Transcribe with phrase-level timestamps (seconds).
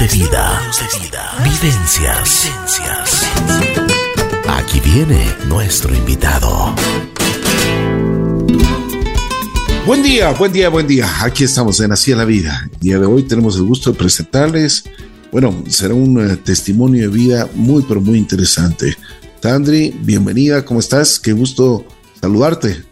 [0.00, 0.58] de vida.
[1.44, 2.50] Vivencias.
[4.48, 6.74] Aquí viene nuestro invitado.
[9.84, 11.06] Buen día, buen día, buen día.
[11.22, 12.66] Aquí estamos en Así en la Vida.
[12.72, 14.84] El día de hoy tenemos el gusto de presentarles,
[15.30, 18.96] bueno, será un eh, testimonio de vida muy, pero muy interesante.
[19.40, 21.20] Tandri, bienvenida, ¿cómo estás?
[21.20, 21.84] Qué gusto
[22.18, 22.84] saludarte.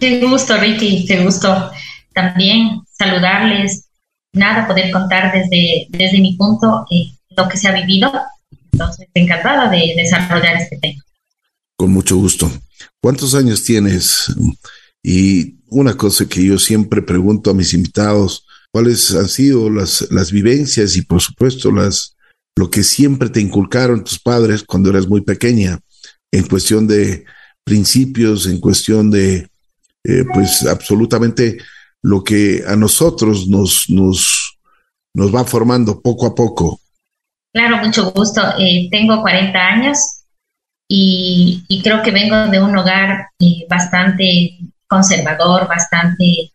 [0.00, 1.70] Qué gusto, Ricky, qué gusto
[2.12, 3.89] también saludarles.
[4.32, 8.12] Nada, poder contar desde, desde mi punto eh, lo que se ha vivido.
[8.72, 11.02] Entonces, encantada de desarrollar este tema.
[11.76, 12.50] Con mucho gusto.
[13.00, 14.32] ¿Cuántos años tienes?
[15.02, 20.30] Y una cosa que yo siempre pregunto a mis invitados, ¿cuáles han sido las, las
[20.30, 22.16] vivencias y por supuesto las,
[22.56, 25.80] lo que siempre te inculcaron tus padres cuando eras muy pequeña
[26.30, 27.24] en cuestión de
[27.64, 29.48] principios, en cuestión de,
[30.04, 31.58] eh, pues absolutamente
[32.02, 34.58] lo que a nosotros nos, nos,
[35.14, 36.80] nos va formando poco a poco.
[37.52, 38.42] Claro, mucho gusto.
[38.58, 39.98] Eh, tengo 40 años
[40.88, 46.52] y, y, creo que vengo de un hogar eh, bastante conservador, bastante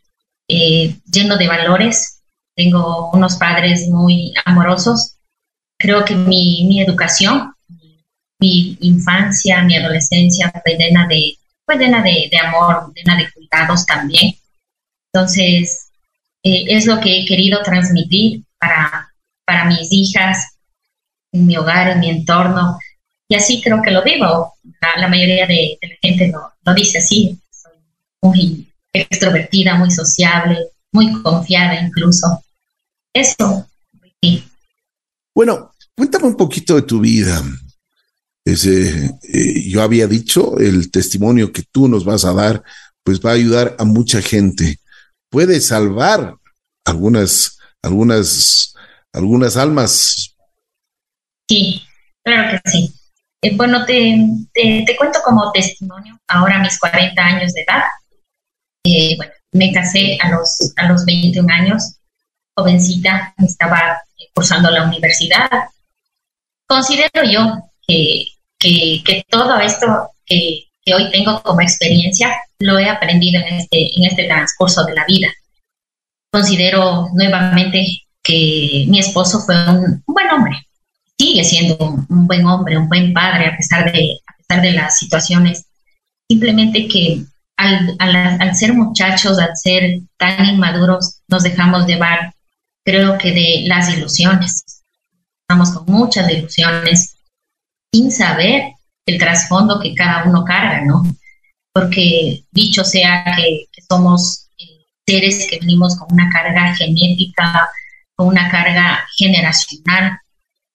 [0.48, 2.22] eh, lleno de valores.
[2.56, 5.16] Tengo unos padres muy amorosos.
[5.78, 7.54] Creo que mi, mi educación,
[8.40, 13.86] mi infancia, mi adolescencia fue llena de, fue llena de, de amor, llena de cuidados
[13.86, 14.36] también.
[15.16, 15.92] Entonces,
[16.44, 19.14] eh, es lo que he querido transmitir para,
[19.46, 20.58] para mis hijas,
[21.32, 22.78] en mi hogar, en mi entorno.
[23.30, 24.56] Y así creo que lo vivo.
[24.98, 27.40] La, mayoría de, la gente lo, lo dice así.
[27.50, 27.72] Soy
[28.22, 32.44] muy extrovertida, muy sociable, muy confiada incluso.
[33.14, 33.66] Eso.
[35.34, 37.42] Bueno, cuéntame un poquito de tu vida.
[38.44, 42.62] Ese, eh, yo había dicho, el testimonio que tú nos vas a dar,
[43.02, 44.78] pues va a ayudar a mucha gente
[45.36, 46.38] puede salvar
[46.86, 48.74] algunas, algunas,
[49.12, 50.34] algunas almas.
[51.50, 51.84] Sí,
[52.24, 52.94] claro que sí.
[53.42, 54.16] Eh, bueno, te,
[54.54, 57.84] te, cuento como testimonio, ahora mis 40 años de edad.
[58.86, 61.98] Eh, bueno, me casé a los, a los 21 años,
[62.56, 64.02] jovencita, estaba
[64.34, 65.50] cursando la universidad.
[66.66, 68.24] Considero yo que,
[68.58, 73.98] que, que todo esto que, que hoy tengo como experiencia lo he aprendido en este,
[73.98, 75.28] en este transcurso de la vida.
[76.32, 77.84] Considero nuevamente
[78.22, 80.68] que mi esposo fue un, buen hombre,
[81.18, 84.98] sigue siendo un, buen hombre, un buen padre a pesar de, a pesar de las
[85.00, 85.66] situaciones.
[86.30, 87.24] Simplemente que
[87.58, 92.34] al, al, ser muchachos, al ser tan inmaduros, nos dejamos llevar,
[92.84, 94.64] creo que de las ilusiones.
[95.42, 97.16] Estamos con muchas ilusiones
[97.94, 98.75] sin saber
[99.06, 101.04] el trasfondo que cada uno carga, ¿no?
[101.74, 107.70] Porque dicho sea que, somos eh, seres que venimos con una carga genética,
[108.16, 110.20] con una carga generacional,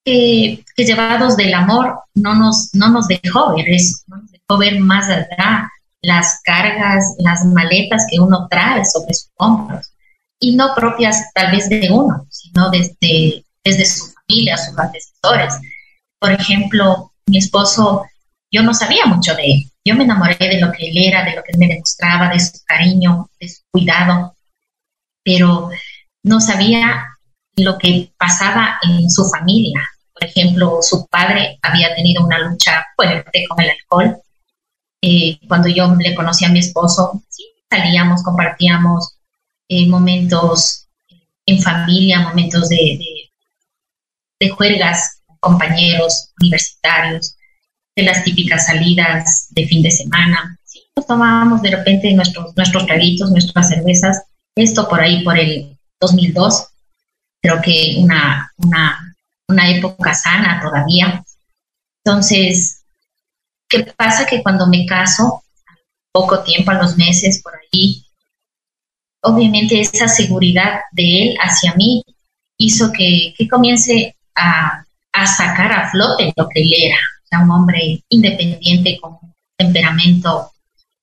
[0.05, 4.79] que, llevados del amor no nos, no nos dejó ver eso, no nos dejó ver
[4.79, 5.69] más allá
[6.01, 9.91] las cargas, las maletas que uno trae sobre sus hombros,
[10.39, 15.53] y no propias tal vez de uno, sino desde, desde su familia, sus antecesores.
[16.17, 18.05] Por ejemplo, mi esposo
[18.51, 19.71] yo no sabía mucho de él.
[19.83, 22.39] Yo me enamoré de lo que él era, de lo que él me demostraba, de
[22.39, 24.35] su cariño, de su cuidado,
[25.23, 25.69] pero
[26.23, 27.07] no sabía
[27.55, 29.81] lo que pasaba en su familia.
[30.13, 34.17] Por ejemplo, su padre había tenido una lucha fuerte con el alcohol.
[35.01, 39.15] Eh, cuando yo le conocí a mi esposo, sí, salíamos, compartíamos
[39.67, 40.87] eh, momentos
[41.45, 43.31] en familia, momentos de, de,
[44.39, 44.55] de
[45.39, 47.35] compañeros universitarios
[47.95, 50.57] de las típicas salidas de fin de semana.
[50.95, 54.23] Nos tomábamos de repente nuestros, nuestros traguitos, nuestras cervezas,
[54.55, 56.67] esto por ahí por el 2002,
[57.41, 59.15] creo que una, una,
[59.47, 61.23] una época sana todavía.
[62.03, 62.83] Entonces,
[63.69, 64.25] ¿qué pasa?
[64.25, 65.43] Que cuando me caso,
[66.11, 68.05] poco tiempo, a los meses, por ahí,
[69.21, 72.03] obviamente esa seguridad de él hacia mí
[72.57, 76.97] hizo que, que comience a, a sacar a flote lo que él era
[77.39, 80.51] un hombre independiente con un temperamento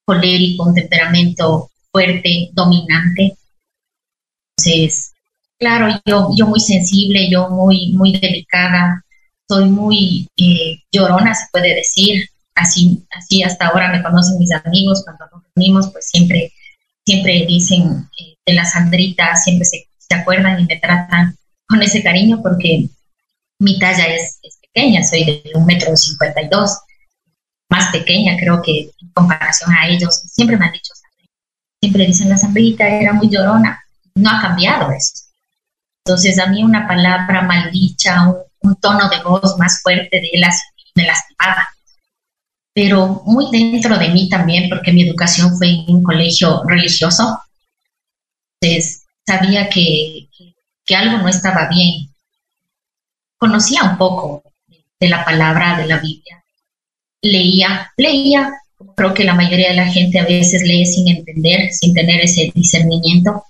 [0.05, 3.37] colérico, un temperamento fuerte, dominante.
[4.57, 5.13] Entonces,
[5.59, 9.05] claro, yo, yo muy sensible, yo muy, muy delicada,
[9.49, 12.29] soy muy eh, llorona, se puede decir.
[12.55, 16.53] Así, así hasta ahora me conocen mis amigos, cuando nos reunimos, pues siempre,
[17.07, 21.37] siempre dicen eh, de la Sandrita, siempre se, se, acuerdan y me tratan
[21.69, 22.89] con ese cariño porque
[23.61, 26.79] mi talla es, es pequeña, soy de un metro cincuenta y dos,
[27.69, 30.23] más pequeña creo que en comparación a ellos.
[30.33, 30.93] Siempre me han dicho,
[31.81, 33.83] siempre dicen la Zambrita era muy llorona.
[34.15, 35.25] No ha cambiado eso.
[36.05, 40.45] Entonces a mí una palabra maldicha, un, tono de voz más fuerte de él
[40.95, 41.69] me lastimaba.
[42.73, 47.41] Pero muy dentro de mí también, porque mi educación fue en un colegio religioso,
[48.61, 50.29] entonces sabía que,
[50.85, 52.09] que algo no estaba bien.
[53.39, 54.43] Conocía un poco
[55.01, 56.45] de la palabra de la Biblia.
[57.23, 58.53] Leía, leía,
[58.97, 62.53] creo que la mayoría de la gente a veces lee sin entender, sin tener ese
[62.55, 63.45] discernimiento,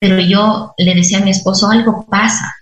[0.00, 2.52] pero yo le decía a mi esposo, algo pasa.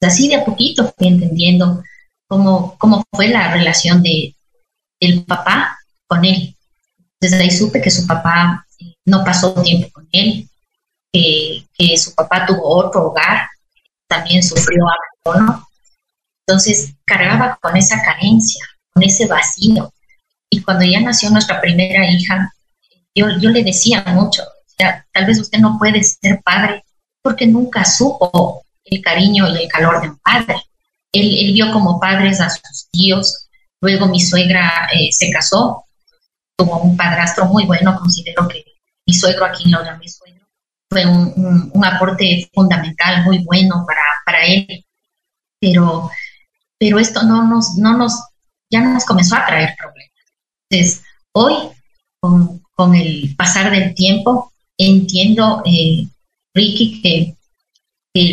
[0.00, 1.82] Así de a poquito fui entendiendo
[2.28, 4.34] cómo, cómo fue la relación de,
[5.00, 5.76] del papá
[6.06, 6.56] con él.
[7.20, 8.64] Desde ahí supe que su papá
[9.04, 10.48] no pasó tiempo con él,
[11.12, 13.48] que, que su papá tuvo otro hogar,
[14.06, 14.84] también sufrió
[15.24, 15.67] abandono.
[16.48, 18.64] Entonces cargaba con esa carencia,
[18.94, 19.92] con ese vacío.
[20.48, 22.50] Y cuando ya nació nuestra primera hija,
[23.14, 24.42] yo, yo le decía mucho,
[24.78, 26.82] tal vez usted no puede ser padre
[27.22, 30.56] porque nunca supo el cariño y el calor de un padre.
[31.12, 33.48] Él, vio como padres a sus tíos,
[33.82, 35.84] luego mi suegra eh, se casó,
[36.56, 38.64] tuvo un padrastro muy bueno, considero que
[39.06, 40.46] mi suegro, aquí lo mi suegro,
[40.88, 44.86] fue un, un, aporte fundamental, muy bueno para, para él,
[45.60, 46.10] pero,
[46.78, 48.14] pero esto no nos, no nos,
[48.70, 50.12] ya nos comenzó a traer problemas.
[50.70, 51.02] Entonces,
[51.32, 51.54] hoy,
[52.20, 56.06] con, con el pasar del tiempo, entiendo, eh,
[56.54, 57.34] Ricky, que,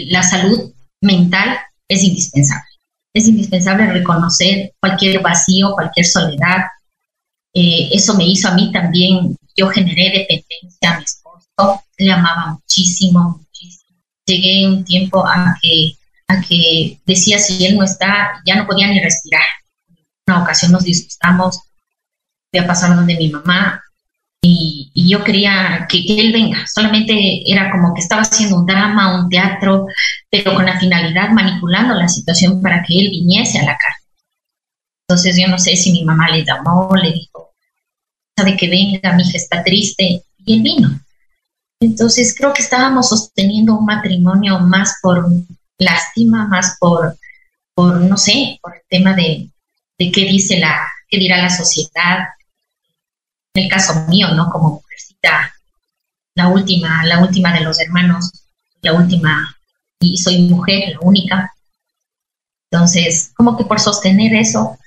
[0.08, 1.58] la salud mental
[1.88, 2.66] es indispensable.
[3.14, 6.66] Es indispensable reconocer cualquier vacío, cualquier soledad.
[7.54, 12.54] Eh, eso me hizo a mí también, yo generé dependencia a mi esposo, le amaba
[12.54, 14.00] muchísimo, muchísimo.
[14.26, 15.96] Llegué un tiempo a que,
[16.28, 19.44] a que decía, si él no está, ya no podía ni respirar.
[20.28, 21.60] Una ocasión nos disgustamos,
[22.52, 23.82] voy a pasar donde mi mamá,
[24.48, 26.66] y, yo quería que, él venga.
[26.68, 29.88] Solamente era como que estaba haciendo un drama, un teatro,
[30.30, 34.00] pero con la finalidad manipulando la situación para que él viniese a la casa.
[35.08, 37.54] Entonces yo no sé si mi mamá le llamó, le dijo,
[38.38, 41.00] sabe que venga, mi hija está triste, y él vino.
[41.80, 45.26] Entonces creo que estábamos sosteniendo un matrimonio más por
[45.78, 47.18] lástima, más por,
[47.74, 49.50] por no sé, por el tema de,
[49.98, 52.20] de qué dice la, qué dirá la sociedad,
[53.54, 54.50] en el caso mío, ¿no?
[54.50, 55.54] Como mujercita,
[56.36, 58.32] la última, la última de los hermanos,
[58.82, 59.56] la última,
[60.00, 61.54] y soy mujer, la única.
[62.70, 64.78] Entonces, como que por sostener eso,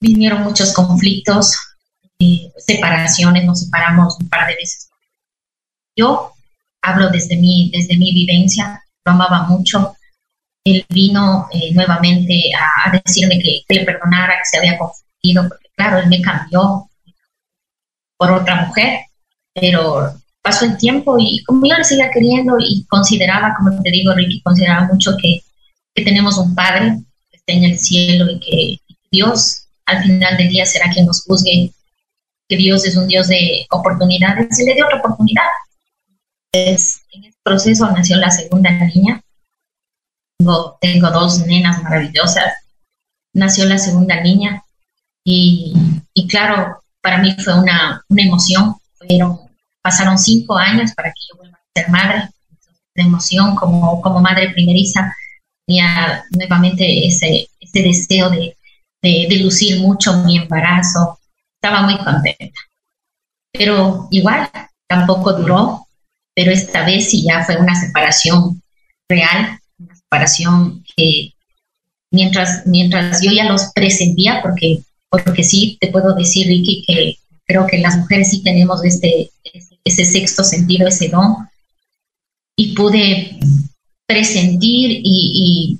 [0.00, 1.54] vinieron muchos conflictos,
[2.18, 4.88] eh, separaciones, nos separamos un par de veces.
[5.94, 6.32] Yo
[6.80, 9.94] hablo desde mi, desde mi vivencia, lo amaba mucho.
[10.64, 15.68] Él vino eh, nuevamente a, decirme que, que, le perdonara, que se había confundido, porque
[15.74, 16.88] claro, él me cambió,
[18.22, 19.00] por otra mujer,
[19.52, 24.14] pero pasó el tiempo y como yo le seguía queriendo y consideraba, como te digo,
[24.14, 25.40] Ricky, consideraba mucho que,
[25.92, 26.98] que tenemos un Padre
[27.32, 31.24] que está en el cielo y que Dios al final del día será quien nos
[31.24, 31.72] juzgue,
[32.48, 35.42] que Dios es un Dios de oportunidades y le dio otra oportunidad.
[36.54, 39.22] Entonces, en este proceso nació la segunda niña.
[40.38, 42.52] Tengo, tengo dos nenas maravillosas.
[43.34, 44.62] Nació la segunda niña
[45.24, 45.72] y,
[46.12, 48.76] y claro, para mí fue una, una emoción.
[48.98, 49.40] Fueron,
[49.82, 52.28] pasaron cinco años para que yo vuelva a ser madre.
[52.94, 55.14] De emoción como, como madre primeriza,
[55.66, 58.54] tenía nuevamente ese, ese deseo de,
[59.00, 61.18] de, lucir mucho mi embarazo.
[61.54, 62.60] Estaba muy contenta.
[63.50, 64.50] Pero igual,
[64.86, 65.86] tampoco duró,
[66.34, 68.62] pero esta vez sí ya fue una separación
[69.08, 71.32] real, una separación que
[72.10, 77.66] mientras, mientras yo ya los presentía, porque porque sí te puedo decir, Ricky, que creo
[77.66, 79.30] que las mujeres sí tenemos este,
[79.84, 81.36] ese sexto sentido, ese don,
[82.56, 83.38] y pude
[84.06, 85.78] presentir y,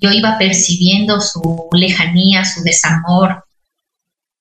[0.00, 3.44] yo iba percibiendo su lejanía, su desamor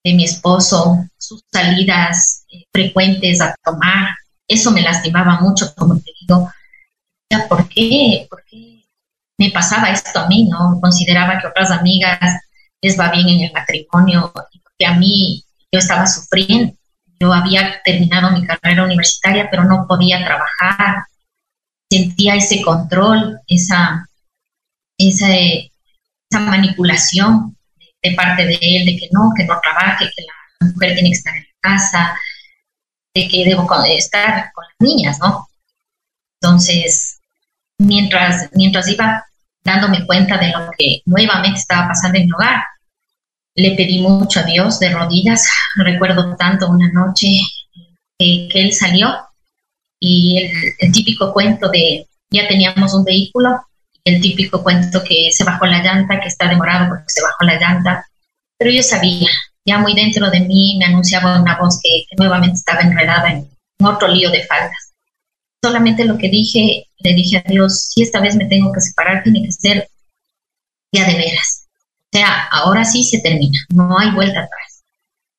[0.04, 4.10] de mi esposo, sus salidas eh, frecuentes a tomar.
[4.48, 6.52] Eso me lastimaba mucho, como te digo.
[7.50, 8.28] ¿Por qué?
[8.30, 8.84] ¿Por qué
[9.38, 10.48] me pasaba esto a mí?
[10.50, 10.80] ¿no?
[10.82, 12.20] Consideraba que otras amigas
[12.82, 16.74] les va bien en el matrimonio, porque a mí yo estaba sufriendo.
[17.20, 21.04] Yo había terminado mi carrera universitaria, pero no podía trabajar.
[21.92, 24.08] Sentía ese control, esa,
[24.98, 27.58] esa, esa manipulación
[28.04, 31.18] de parte de él, de que no, que no trabaje, que la mujer tiene que
[31.18, 32.18] estar en casa,
[33.14, 35.48] de que debo estar con las niñas, ¿no?
[36.40, 37.20] Entonces,
[37.78, 39.28] mientras, mientras iba
[39.68, 42.64] dándome cuenta de lo que nuevamente estaba pasando en mi hogar.
[43.54, 45.46] Le pedí mucho a Dios de rodillas.
[45.76, 47.28] Recuerdo tanto una noche
[48.18, 49.14] que, él salió
[50.00, 50.38] y
[50.80, 53.62] el, típico cuento de, ya teníamos un vehículo,
[54.06, 57.60] el típico cuento que se bajó la llanta, que está demorado porque se bajó la
[57.60, 58.08] llanta,
[58.58, 59.30] pero yo sabía,
[59.68, 64.08] ya muy dentro de mí me anunciaba una voz que, nuevamente estaba enredada en, otro
[64.08, 64.94] lío de faldas.
[65.62, 69.22] Solamente lo que dije, le dije a Dios, si esta vez me tengo que separar,
[69.22, 69.88] tiene que ser
[70.92, 71.68] ya de veras.
[72.12, 74.84] O sea, ahora sí se termina, no hay vuelta atrás.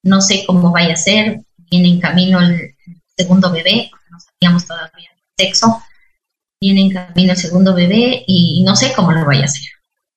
[0.05, 2.77] No sé cómo vaya a ser, viene en camino el
[3.17, 5.83] segundo bebé, no sabíamos todavía el sexo,
[6.61, 9.69] viene en camino el segundo bebé y no sé cómo lo vaya a hacer.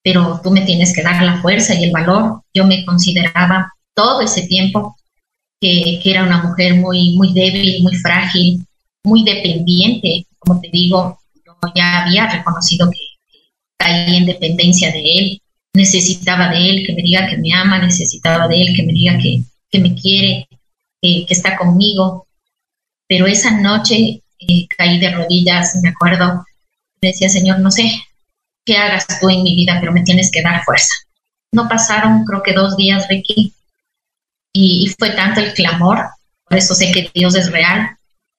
[0.03, 2.43] Pero tú me tienes que dar la fuerza y el valor.
[2.53, 4.95] Yo me consideraba todo ese tiempo
[5.59, 8.65] que, era una mujer muy, muy débil, muy frágil,
[9.03, 10.25] muy dependiente.
[10.39, 13.11] Como te digo, yo ya había reconocido que,
[13.77, 15.41] caí en dependencia de él,
[15.73, 19.17] necesitaba de él que me diga que me ama, necesitaba de él que me diga
[19.17, 20.47] que, que me quiere,
[21.01, 22.27] que está conmigo.
[23.07, 26.45] Pero esa noche eh, caí de rodillas, me acuerdo,
[27.01, 27.91] decía, Señor, no sé
[28.65, 30.93] qué hagas tú en mi vida, pero me tienes que dar fuerza.
[31.51, 33.53] No pasaron, creo que dos días, Ricky,
[34.53, 36.09] y, fue tanto el clamor,
[36.47, 37.97] por eso sé que Dios es real,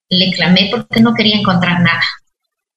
[0.09, 2.05] le clamé porque no quería encontrar nada.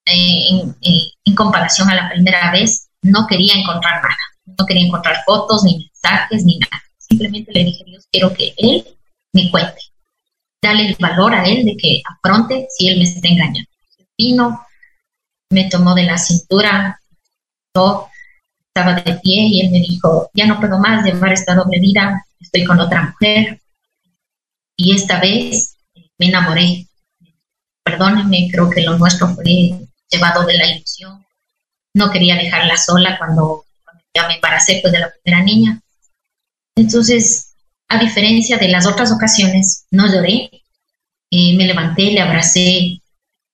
[0.05, 4.17] Eh, en, comparación a la primera vez, no quería encontrar nada.
[4.57, 6.81] No quería encontrar fotos, ni mensajes, ni nada.
[6.97, 8.85] Simplemente le dije, Dios, quiero que Él
[9.33, 9.81] me cuente.
[10.61, 13.69] Dale el valor a Él de que afronte si Él me está engañando.
[14.17, 14.65] Vino,
[15.49, 17.01] me tomó de la cintura,
[17.73, 22.24] estaba de pie y Él me dijo, ya no puedo más llevar esta doble vida,
[22.39, 23.61] estoy con otra mujer.
[24.77, 25.75] Y esta vez
[26.17, 26.87] me enamoré.
[27.83, 31.25] Perdónenme, creo que lo nuestro fue llevado de la ilusión.
[31.93, 33.65] No quería dejarla sola cuando,
[34.13, 35.79] ya me embaracé pues, de la primera niña.
[36.75, 37.53] Entonces,
[37.87, 40.49] a diferencia de las otras ocasiones, no lloré.
[41.31, 43.01] Eh, me levanté, le abracé.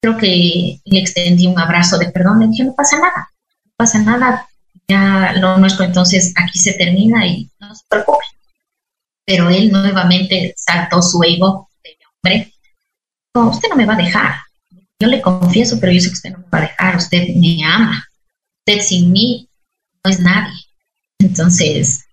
[0.01, 2.39] Creo que le extendí un abrazo de perdón.
[2.39, 3.31] Le dije, no pasa nada,
[3.65, 4.47] no pasa nada.
[4.87, 8.25] Ya lo nuestro entonces aquí se termina y no se preocupe
[9.25, 12.53] pero él nuevamente saltó su ego de hombre.
[13.33, 14.35] usted no me va a dejar.
[14.99, 16.95] Yo le confieso, pero yo sé que usted no me va a dejar.
[16.97, 18.07] Usted me ama.
[18.59, 19.49] Usted sin mí
[20.03, 20.53] no es nadie.
[21.19, 22.05] Entonces,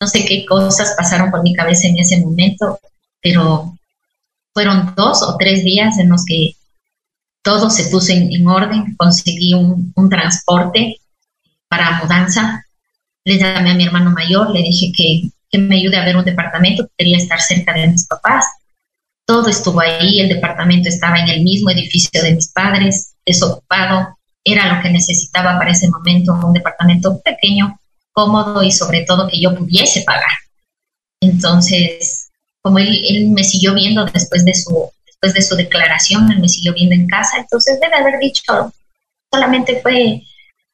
[0.00, 2.78] no sé qué cosas pasaron por mi cabeza en ese momento,
[3.20, 3.76] pero
[4.54, 6.54] fueron dos o tres días en los que
[7.42, 8.94] todo se puso en, orden.
[8.96, 11.00] Conseguí un transporte
[11.68, 12.64] para mudanza.
[13.24, 16.24] Le llamé a mi hermano mayor, le dije que que me ayude a ver un
[16.24, 18.46] departamento, quería estar cerca de mis papás.
[19.26, 24.74] Todo estuvo ahí, el departamento estaba en el mismo edificio de mis padres, desocupado, era
[24.74, 27.78] lo que necesitaba para ese momento, un departamento pequeño,
[28.12, 30.30] cómodo y sobre todo que yo pudiese pagar.
[31.20, 32.28] Entonces,
[32.62, 36.72] como él, me siguió viendo después de su después de su declaración, él me siguió
[36.72, 38.72] viendo en casa, entonces debe haber dicho,
[39.32, 40.22] solamente fue,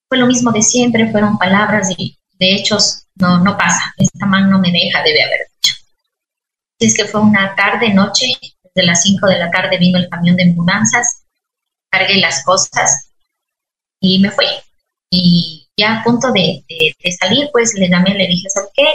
[0.07, 4.51] fue lo mismo de siempre, fueron palabras y de hechos no, no pasa, esta man
[4.51, 5.75] no me deja, debe haber dicho.
[6.79, 8.27] Es que fue una tarde, noche,
[8.63, 11.25] desde las 5 de la tarde vino el camión de mudanzas,
[11.91, 13.11] cargué las cosas
[14.01, 14.47] y me fui.
[15.11, 16.65] Y ya a punto de,
[17.21, 18.87] salir, pues le llamé, le dije, ¿sabes qué?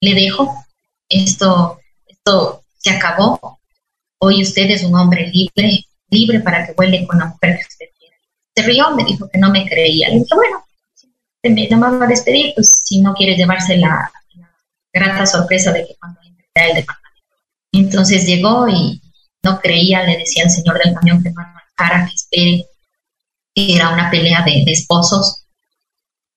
[0.00, 0.64] Le dejo,
[1.08, 3.60] esto, esto se acabó.
[4.18, 7.86] Hoy usted es un hombre libre, libre para que vuele con la mujer que usted.
[8.54, 10.08] Se rió, me dijo que no me creía.
[10.08, 10.64] Le dije, bueno,
[11.50, 14.10] me llamaba a despedir, pues si no quiere llevarse la,
[14.92, 17.36] grata sorpresa de que cuando entré al departamento.
[17.72, 19.00] Entonces llegó y
[19.42, 22.66] no creía, le decía al señor del camión que no marcara, que espere,
[23.54, 25.44] era una pelea de, esposos,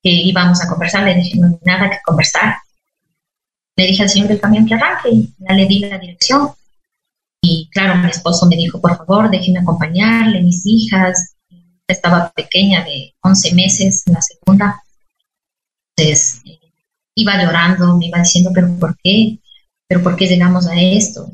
[0.02, 2.56] que íbamos a conversar, le dije, no hay nada que conversar.
[3.76, 6.52] Le dije al señor del camión que arranque ya le di la dirección.
[7.42, 11.36] Y claro, mi esposo me dijo, por favor, déjeme acompañarle, mis hijas.
[11.88, 14.82] Estaba pequeña de 11 meses, la segunda.
[15.96, 16.42] Entonces,
[17.16, 19.40] iba llorando, me iba diciendo, pero ¿por qué?
[19.88, 21.32] ¿Pero por qué llegamos a esto?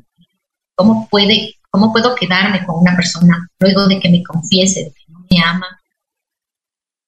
[0.75, 5.03] ¿Cómo, puede, ¿Cómo puedo quedarme con una persona luego de que me confiese de que
[5.07, 5.81] no me ama,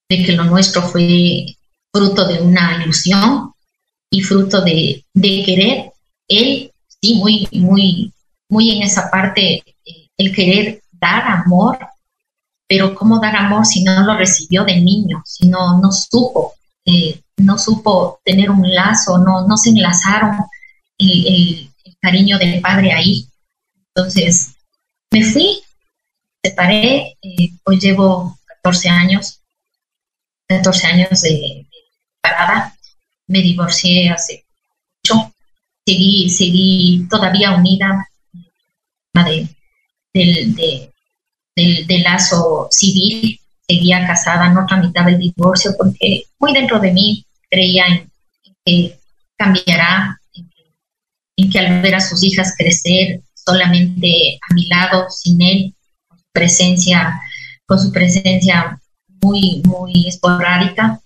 [0.08, 1.46] de que lo nuestro fue
[1.92, 3.52] fruto de una ilusión
[4.10, 5.92] y fruto de, querer?
[6.26, 8.12] Él, sí, muy, muy,
[8.48, 11.78] muy en esa parte, eh, el querer dar amor,
[12.66, 17.20] pero ¿cómo dar amor si no lo recibió de niño, si no, no supo eh,
[17.38, 20.38] no supo tener un lazo, no, no se enlazaron
[20.98, 23.26] el, cariño del padre ahí.
[23.88, 24.54] Entonces,
[25.10, 25.62] me fui,
[26.42, 29.40] separé, eh, hoy llevo 14 años,
[30.46, 31.66] 14 años de,
[32.20, 32.76] parada,
[33.26, 34.44] me divorcié hace
[35.02, 35.32] mucho,
[35.86, 38.06] seguí, seguí todavía unida
[39.22, 39.48] de,
[40.12, 40.54] del,
[41.54, 47.86] del, lazo civil, seguía casada, no tramitaba el divorcio porque muy dentro de mí creía
[47.86, 48.10] en,
[48.64, 48.98] que
[49.36, 50.20] cambiará,
[51.36, 55.74] en que, al ver a sus hijas crecer solamente a mi lado, sin él,
[56.08, 57.20] con su presencia,
[57.66, 58.80] con su presencia
[59.20, 61.00] muy, muy esporádica.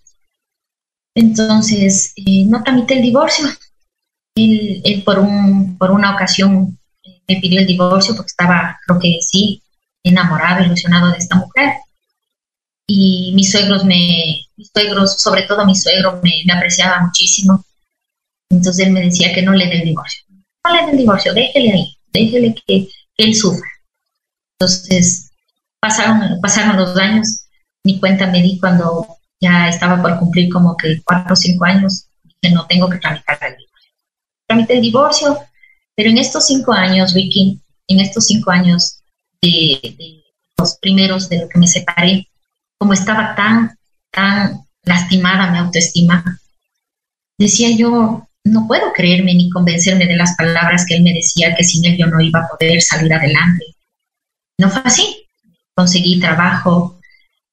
[1.14, 3.46] Entonces, eh, no tramité el divorcio.
[4.36, 9.18] Él, por, un, por una ocasión eh, me pidió el divorcio porque estaba, creo que
[9.20, 9.62] sí,
[10.04, 11.72] enamorado, ilusionado de esta mujer.
[12.88, 17.64] Y mis suegros me, mis suegros, sobre todo mi suegro, me, apreciaba muchísimo.
[18.50, 20.24] Entonces él me decía que no le dé el divorcio.
[20.64, 23.68] No le dé el divorcio, déjele ahí, déjele que, él sufra.
[24.58, 25.30] Entonces
[25.80, 27.46] pasaron, pasaron los años,
[27.84, 29.06] mi cuenta me di cuando
[29.40, 32.06] ya estaba por cumplir como que cuatro o cinco años,
[32.40, 33.92] que no tengo que tramitar el divorcio.
[34.46, 35.38] Tramité el divorcio,
[35.94, 39.00] pero en estos cinco años, Vicky, en estos cinco años
[39.42, 40.22] de,
[40.56, 42.28] los primeros de lo que me separé,
[42.78, 43.76] como estaba tan,
[44.10, 46.40] tan lastimada mi autoestima,
[47.38, 51.64] decía yo, no puedo creerme ni convencerme de las palabras que él me decía que
[51.64, 53.64] sin él yo no iba a poder salir adelante.
[54.58, 55.26] No fue así.
[55.74, 56.98] Conseguí trabajo,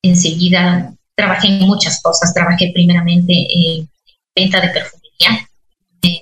[0.01, 2.33] enseguida trabajé en muchas cosas.
[2.33, 3.89] Trabajé primeramente en
[4.35, 5.47] venta de perfumería,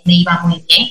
[0.05, 0.89] me, iba muy bien,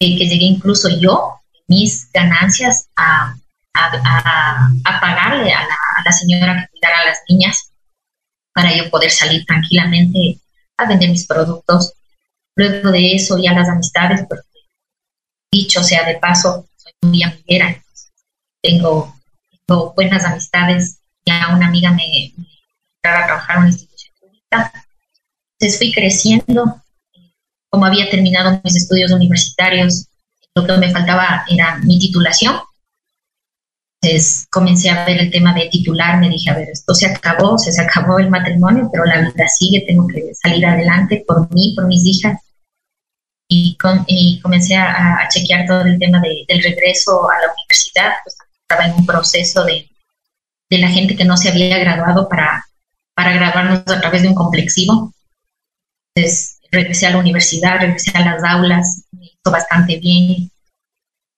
[0.00, 1.34] eh, que llegué incluso yo,
[1.66, 3.36] mis ganancias, a
[3.74, 5.66] a, pagarle a
[6.04, 7.72] la, señora que cuidara a las niñas
[8.52, 10.40] para yo poder salir tranquilamente
[10.76, 11.92] a vender mis productos.
[12.56, 14.42] Luego de eso ya las amistades, porque
[15.52, 17.82] dicho sea de paso, soy muy amiguera,
[18.62, 19.14] tengo,
[19.66, 24.72] tengo, buenas amistades, ya una amiga me, me a trabajar en una institución pública.
[25.52, 26.82] Entonces fui creciendo,
[27.70, 30.08] como había terminado mis estudios universitarios,
[30.54, 32.56] lo que me faltaba era mi titulación
[34.00, 37.58] entonces comencé a ver el tema de titular, me dije, a ver, esto se acabó,
[37.58, 41.86] se, acabó el matrimonio, pero la vida sigue, tengo que salir adelante por mí, por
[41.86, 42.40] mis hijas.
[43.50, 43.76] Y,
[44.42, 49.06] comencé a, chequear todo el tema del regreso a la universidad, pues estaba en un
[49.06, 49.88] proceso de,
[50.70, 52.66] de la gente que no se había graduado para,
[53.14, 55.12] para graduarnos a través de un complexivo.
[56.14, 60.50] Entonces regresé a la universidad, regresé a las aulas, me hizo bastante bien,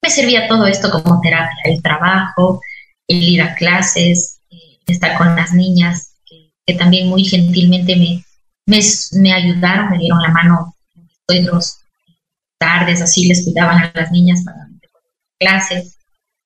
[0.02, 2.60] me servía todo esto como terapia, el trabajo,
[3.06, 8.24] el ir a clases, eh, estar con las niñas, que, también muy gentilmente me,
[8.66, 10.76] me, ayudaron, me dieron la mano
[11.28, 11.78] en los
[12.58, 14.68] tardes, así les cuidaban a las niñas para
[15.38, 15.98] clases.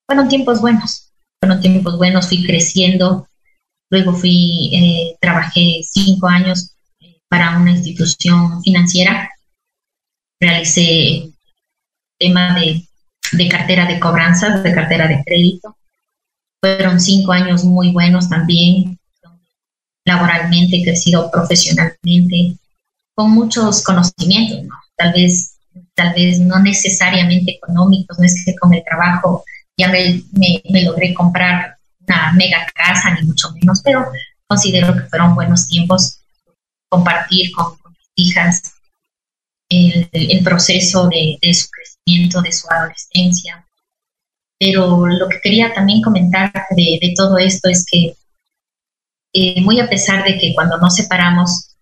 [0.07, 3.29] Fueron tiempos buenos, fueron tiempos buenos, fui creciendo,
[3.91, 9.31] luego fui, eh, trabajé cinco años eh, para una institución financiera,
[10.41, 11.31] realicé
[12.19, 12.87] tema de
[13.33, 15.77] de cartera de cobranzas, de cartera de crédito.
[16.61, 18.99] Fueron cinco años muy buenos también,
[20.05, 22.57] laboralmente, crecido profesionalmente,
[23.15, 24.75] con muchos conocimientos, ¿no?
[24.97, 25.57] Tal vez,
[25.95, 29.45] tal vez no necesariamente económicos, no es que con el trabajo
[29.77, 34.07] ya me, me, logré comprar una mega casa, ni mucho menos, pero
[34.47, 36.21] considero que fueron buenos tiempos
[36.89, 37.73] compartir con,
[38.17, 38.74] mis hijas
[39.77, 41.69] el, el proceso de, de, su
[42.07, 43.67] de su adolescencia.
[44.59, 48.15] Pero lo que quería también comentar de, todo esto es que,
[49.33, 51.77] eh, muy a pesar de que cuando nos separamos,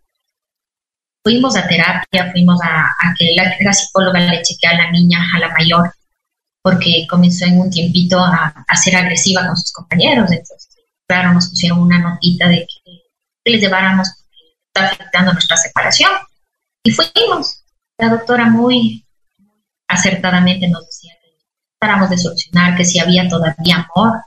[1.22, 5.50] fuimos a terapia, fuimos a, que la, psicóloga le chequea a la niña, a la
[5.50, 5.92] mayor,
[6.62, 10.30] porque comenzó en un tiempito a, ser agresiva con sus compañeros.
[10.32, 10.68] Entonces,
[11.06, 13.02] claro, nos pusieron una notita de que,
[13.44, 16.10] que les lleváramos porque está afectando nuestra separación.
[16.84, 17.61] Y fuimos.
[17.98, 19.04] La doctora muy,
[19.88, 21.28] acertadamente nos decía que
[21.78, 24.20] tratáramos de solucionar, que si había todavía amor,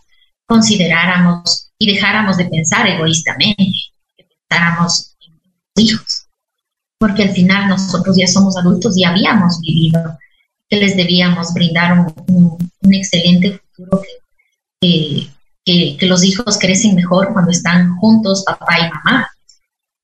[0.46, 3.74] consideráramos y dejáramos de pensar egoístamente,
[4.16, 6.28] que pensáramos en los hijos,
[6.98, 10.18] porque al final nosotros ya somos adultos y habíamos vivido,
[10.70, 12.58] que les debíamos brindar un,
[12.92, 14.02] excelente futuro,
[14.80, 15.30] que,
[15.66, 19.30] que, que los hijos crecen mejor cuando están juntos, papá y mamá,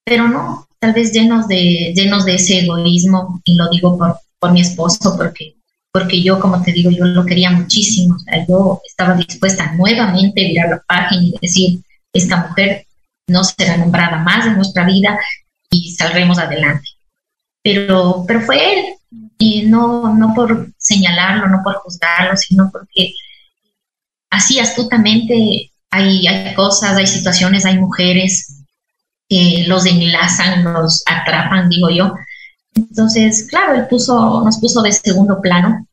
[0.03, 4.51] pero no, tal vez llenos de, llenos de ese egoísmo, y lo digo por, por
[4.51, 5.53] mi esposo, porque,
[5.93, 8.15] porque yo, como te digo, yo lo quería muchísimo.
[8.15, 11.79] O sea, yo estaba dispuesta nuevamente a mirar la página y decir,
[12.11, 12.87] esta mujer
[13.27, 15.19] no será nombrada más en nuestra vida
[15.69, 16.89] y saldremos adelante.
[17.63, 18.85] Pero, pero fue él,
[19.37, 23.13] y no, no por señalarlo, no por juzgarlo, sino porque
[24.31, 28.60] así astutamente hay, hay cosas, hay situaciones, hay mujeres
[29.31, 32.13] que los enlazan, los atrapan, digo yo,
[32.75, 35.87] entonces, claro, él puso, nos puso de segundo plano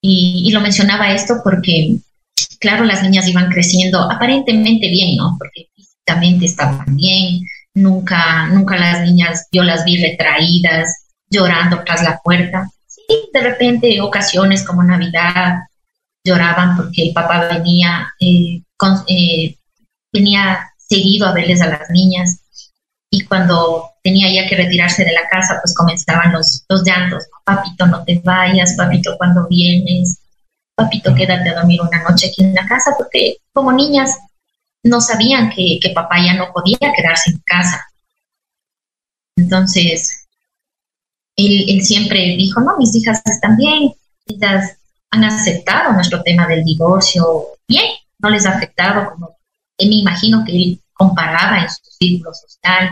[0.00, 1.96] y, lo mencionaba esto porque,
[2.58, 5.36] claro, las niñas iban creciendo aparentemente bien, ¿no?
[5.38, 7.40] Porque físicamente estaban bien,
[7.74, 12.70] nunca, nunca las niñas, yo las vi retraídas, llorando tras la puerta.
[12.86, 15.64] Sí, de repente, ocasiones como Navidad,
[16.24, 18.62] lloraban porque el papá venía, eh,
[19.06, 19.54] eh,
[20.10, 22.40] venía seguido a verles a las niñas.
[23.10, 28.04] Y cuando tenía ya que retirarse de la casa, pues comenzaban los, llantos, papito, no
[28.04, 30.18] te vayas, papito, cuando vienes,
[30.74, 34.18] papito, quédate a dormir una noche aquí en la casa, porque como niñas
[34.82, 37.86] no sabían que, que papá ya no podía quedarse en casa.
[39.36, 40.26] Entonces,
[41.36, 43.92] él, él, siempre dijo, no, mis hijas están bien,
[44.26, 44.76] ellas
[45.10, 47.86] han aceptado nuestro tema del divorcio bien,
[48.18, 49.37] no les ha afectado como
[49.86, 52.90] me imagino que él comparaba en su círculo social,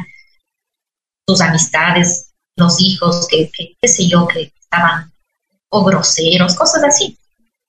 [1.26, 5.12] sus amistades, los hijos, que, qué sé yo, que estaban
[5.68, 7.18] o groseros, cosas así.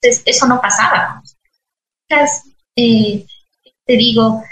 [0.01, 1.21] Eso no pasaba.
[2.75, 3.25] Eh,
[3.85, 4.43] te digo,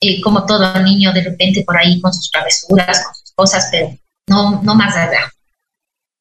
[0.00, 3.96] eh, como todo niño, de repente por ahí con sus travesuras, con sus cosas, pero
[4.26, 5.30] no, no más allá.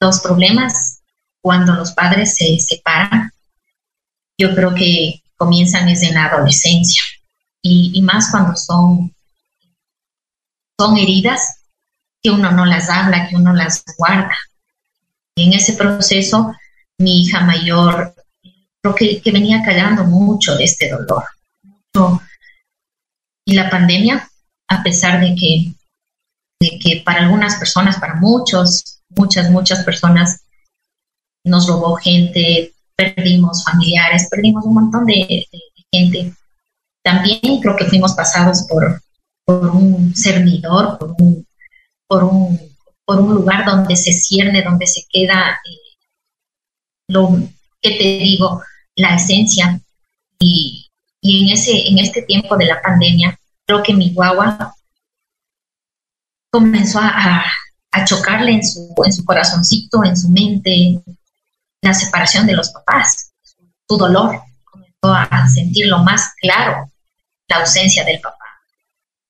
[0.01, 1.01] Los problemas
[1.41, 3.31] cuando los padres se separan,
[4.37, 7.01] yo creo que comienzan desde la adolescencia
[7.61, 9.13] y, más cuando son,
[10.79, 11.61] son heridas
[12.21, 14.35] que uno no las habla, que uno las guarda.
[15.35, 16.53] Y en ese proceso,
[16.97, 18.13] mi hija mayor
[18.81, 21.23] creo que, que venía callando mucho de este dolor.
[23.45, 24.29] Y la pandemia,
[24.67, 25.73] a pesar de que,
[26.59, 30.41] de que para algunas personas, para muchos, muchas, muchas personas,
[31.45, 35.47] nos robó gente, perdimos familiares, perdimos un montón de
[35.91, 36.33] gente
[37.03, 39.01] también creo que fuimos pasados por,
[39.47, 41.47] un servidor, por un,
[42.07, 42.59] por, un,
[43.03, 45.97] por un lugar donde se cierne, donde se queda eh,
[47.07, 47.35] lo
[47.81, 48.61] que te digo,
[48.95, 49.79] la esencia.
[50.39, 50.85] Y,
[51.21, 54.73] en, ese, en este tiempo de la pandemia, creo que mi guagua
[56.51, 57.43] comenzó a,
[58.05, 61.01] chocarle en su, en su corazoncito, en su mente,
[61.81, 63.31] la separación de los papás,
[63.87, 64.41] su dolor
[65.01, 66.91] a sentirlo más claro
[67.47, 68.37] la ausencia del papá.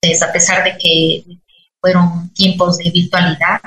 [0.01, 1.23] Entonces, a pesar de que
[1.79, 3.61] fueron tiempos de virtualidad,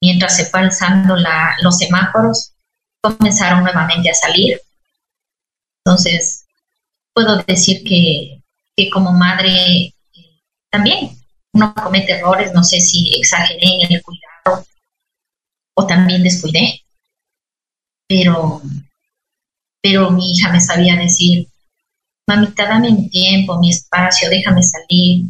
[0.00, 1.16] mientras se fue alzando
[1.62, 2.52] los semáforos,
[3.00, 4.60] comenzaron nuevamente a salir.
[5.84, 6.44] Entonces,
[7.12, 8.42] puedo decir que,
[8.76, 9.94] que como madre
[10.70, 11.16] también
[11.52, 14.66] uno comete errores, no sé si exageré en el cuidado
[15.74, 16.82] o también descuidé,
[18.08, 18.60] pero
[19.86, 21.46] pero mi hija me sabía decir,
[22.26, 25.26] mamita, dame mi tiempo, mi espacio, déjame salir.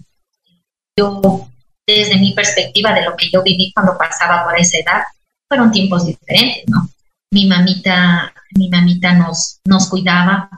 [0.99, 1.47] Yo,
[1.87, 5.03] desde mi perspectiva de lo que yo viví cuando pasaba por esa edad,
[5.47, 6.89] fueron tiempos diferentes, ¿no?
[7.33, 10.49] Mi mamita, mi mamita nos, nos cuidaba,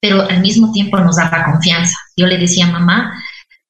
[0.00, 1.96] pero al mismo tiempo nos daba confianza.
[2.16, 3.22] Yo le decía, mamá,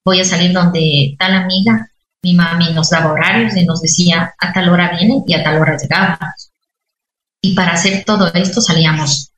[0.03, 1.91] voy a salir donde tal amiga,
[2.23, 5.61] mi mami nos daba horarios y nos decía, a tal hora viene y a tal
[5.61, 6.53] hora llegábamos.
[7.43, 9.32] Y para hacer todo esto salíamos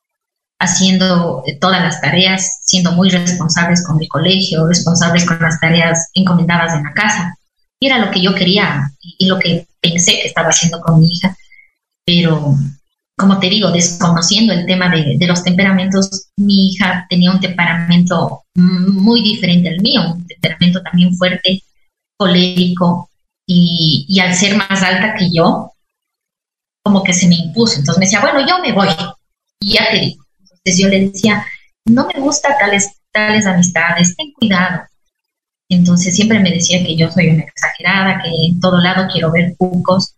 [0.58, 6.10] haciendo eh, todas las tareas, siendo muy responsables con el colegio, responsables con las tareas
[6.14, 7.36] encomendadas en la casa.
[7.80, 11.08] Y era lo que yo quería y, lo que pensé que estaba haciendo con mi
[11.08, 11.36] hija.
[12.06, 12.56] Pero,
[13.16, 19.22] como te digo, desconociendo el tema de, los temperamentos, mi hija tenía un temperamento muy
[19.22, 21.62] diferente al mío, un temperamento también fuerte,
[22.16, 23.10] colérico,
[23.46, 25.72] y, y al ser más alta que yo,
[26.82, 27.78] como que se me impuso.
[27.78, 28.88] Entonces me decía, bueno, yo me voy.
[29.60, 30.23] Y ya te digo,
[30.64, 31.46] yo le decía,
[31.84, 34.82] no me gusta tales, tales amistades, ten cuidado.
[35.68, 39.54] Entonces siempre me decía que yo soy una exagerada, que en todo lado quiero ver
[39.56, 40.14] cucos.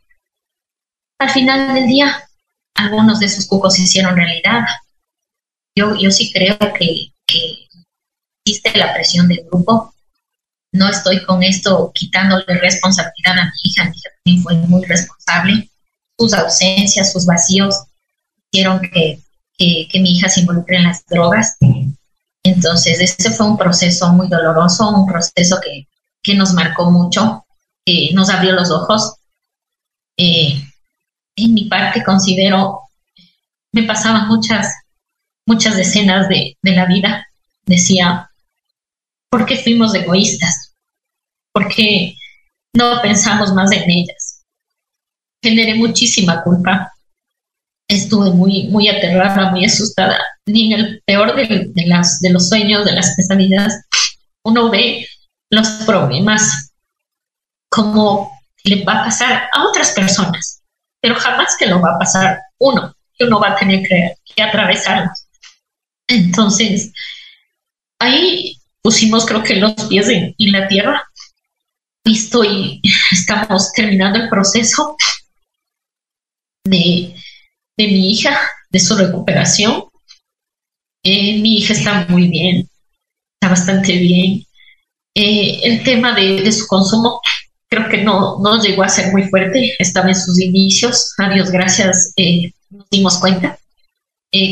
[1.19, 2.29] Al final del día,
[2.75, 4.65] algunos de esos cucos se hicieron realidad.
[5.75, 7.67] Yo, yo sí creo que, que
[8.45, 9.95] existe la presión del grupo.
[10.73, 13.85] No estoy con esto quitándole responsabilidad a mi hija.
[13.85, 15.71] Mi hija también fue muy responsable.
[16.19, 17.77] Sus ausencias, sus vacíos
[18.51, 19.21] hicieron que
[19.57, 21.57] que, mi hija se involucre en las drogas.
[22.43, 25.87] Entonces, ese fue un proceso muy doloroso, un proceso que,
[26.35, 27.47] nos marcó mucho,
[27.85, 29.15] que nos abrió los ojos.
[30.17, 30.61] Eh,
[31.37, 32.81] en mi parte considero,
[33.73, 34.75] me pasaban muchas,
[35.47, 37.27] muchas escenas de, de la vida.
[37.65, 38.29] Decía,
[39.31, 40.73] ¿por qué fuimos egoístas?
[41.53, 42.17] ¿Por qué
[42.73, 44.43] no pensamos más en ellas?
[45.41, 46.93] Generé muchísima culpa
[47.89, 50.19] estuve muy, muy aterrada, muy asustada.
[50.47, 53.83] Ni en el peor de, las, de los sueños, de las pesadillas,
[54.45, 55.07] uno ve
[55.51, 56.73] los problemas
[57.69, 58.33] como
[58.65, 60.63] le va a pasar a otras personas,
[61.01, 64.43] pero jamás que lo va a pasar uno, que uno va a tener que, que
[64.43, 65.27] atravesarlos.
[66.09, 66.93] Entonces,
[67.99, 71.03] ahí pusimos creo que los pies en, la tierra.
[72.05, 72.15] Y
[73.11, 74.97] estamos terminando el proceso
[76.65, 77.16] de,
[77.77, 78.39] mi hija,
[78.71, 79.85] de su recuperación.
[81.03, 82.69] Eh, mi hija está muy bien,
[83.35, 84.45] está bastante bien.
[85.15, 87.21] Eh, el tema de, su consumo
[87.69, 91.51] creo que no, no llegó a ser muy fuerte, estaba en sus inicios, a Dios
[91.51, 93.59] gracias eh, nos dimos cuenta.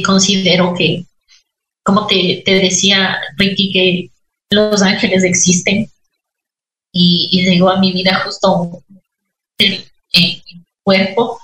[0.05, 1.05] considero que,
[1.83, 4.11] como te, decía Ricky, que
[4.51, 5.89] los ángeles existen
[6.93, 8.83] y, llegó a mi vida justo
[9.59, 9.85] el,
[10.83, 11.41] cuerpo.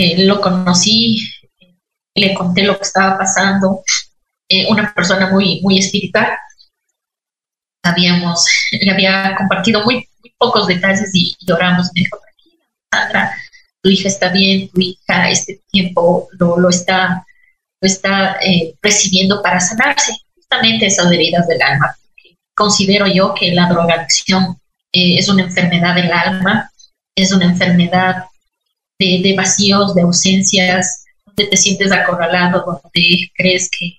[0.00, 1.18] Eh, lo conocí,
[2.14, 3.82] le conté lo que estaba pasando.
[4.48, 6.28] Eh, una persona muy, muy espiritual.
[7.82, 10.06] Habíamos, le había compartido muy,
[10.38, 11.88] pocos detalles y, lloramos.
[11.94, 13.36] Me dijo, tranquila, Sandra,
[13.82, 17.24] tu hija está bien, tu hija este tiempo lo, lo está,
[17.80, 20.14] está eh, recibiendo para sanarse.
[20.34, 21.94] Justamente esas heridas del alma
[22.60, 24.58] considero yo que la drogadicción
[24.92, 26.70] eh, es una enfermedad del alma,
[27.16, 28.24] es una enfermedad
[29.00, 33.96] de, vacíos, de ausencias, donde te sientes acorralado, donde crees que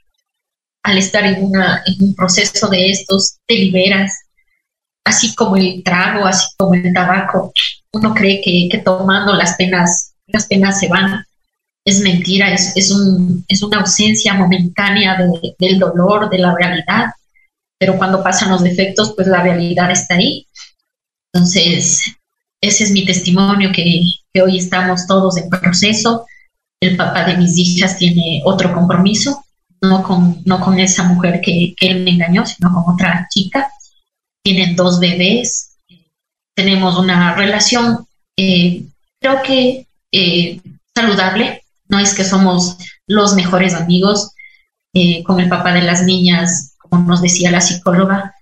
[0.84, 4.14] al estar en, un proceso de estos te liberas,
[5.06, 7.52] así como el trago, así como el tabaco.
[7.94, 11.26] Uno cree que, tomando las penas, las penas se van.
[11.84, 12.92] Es mentira, es, es
[13.64, 15.18] una ausencia momentánea
[15.58, 17.12] del dolor, de la realidad
[17.82, 20.46] pero cuando pasan los defectos, pues la realidad está ahí.
[21.34, 22.16] Entonces,
[22.62, 24.04] ese es mi testimonio, que,
[24.42, 26.26] hoy estamos todos en proceso.
[26.80, 29.44] El papá de mis hijas tiene otro compromiso,
[29.82, 33.70] no con, no con esa mujer que, él me engañó, sino con otra chica.
[34.44, 35.78] Tienen dos bebés,
[36.56, 38.06] tenemos una relación,
[38.38, 38.84] eh,
[39.20, 40.62] creo que eh,
[40.96, 44.32] saludable, no es que somos los mejores amigos.
[44.94, 48.36] Eh, con el papá de las niñas como nos decía la psicóloga,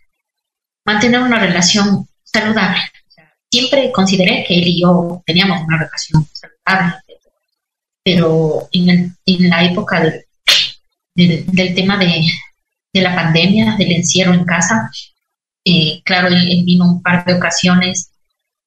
[0.83, 2.79] mantener una relación saludable.
[3.51, 7.01] Siempre consideré que él y yo teníamos una relación saludable,
[8.03, 9.15] pero en,
[9.49, 10.01] la época
[11.15, 14.89] del tema de, la pandemia, del encierro en casa,
[15.65, 18.11] eh, claro, él, vino un par de ocasiones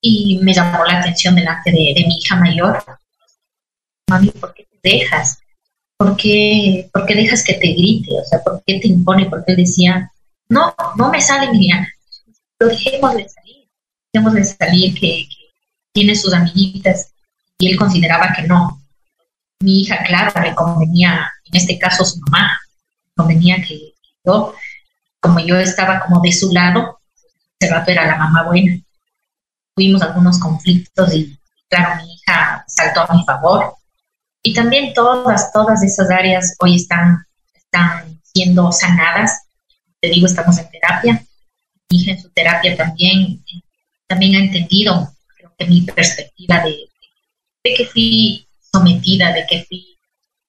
[0.00, 2.84] y me llamó la atención delante de, de mi hija mayor.
[4.08, 5.42] Mami, ¿por qué te dejas?
[6.02, 8.10] ¿por qué, dejas que te grite?
[8.20, 9.26] O sea, ¿por qué te impone?
[9.26, 10.10] Porque decía,
[10.48, 11.88] no, no me sale Miriana,
[12.58, 13.62] pero dejémosle salir,
[14.12, 15.29] dejémosle salir que,
[15.92, 17.12] tiene sus amiguitas
[17.59, 18.83] y él consideraba que no.
[19.61, 22.59] Mi hija, claro, le convenía, en este caso su mamá,
[23.14, 23.92] convenía que,
[24.25, 24.55] yo,
[25.20, 26.98] como yo estaba como de su lado,
[27.59, 28.81] ese rato era la mamá buena.
[29.77, 33.75] Tuvimos algunos conflictos y, claro, mi hija saltó a mi favor
[34.42, 39.42] y también todas, todas esas áreas hoy están, están siendo sanadas.
[40.01, 41.25] Te digo, estamos en terapia.
[41.88, 43.44] Mi hija en su terapia también,
[44.12, 46.77] también ha entendido, creo que mi perspectiva de,
[47.64, 49.96] de que fui sometida, de que fui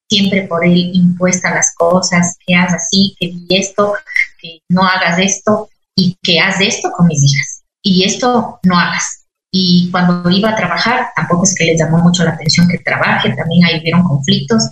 [0.10, 3.93] siempre por él impuesta las cosas, que haz así, que vi esto,
[4.41, 7.63] que no hagas esto y que haz esto con mis hijas.
[7.82, 9.26] Y esto no hagas.
[9.49, 13.34] Y cuando iba a trabajar, tampoco es que les llamó mucho la atención que trabaje,
[13.34, 14.71] también ahí hubieron conflictos,